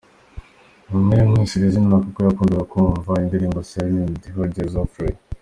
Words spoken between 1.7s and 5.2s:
zina kuko yakundaga kumva indirimbo Célined’Hugues Aufray.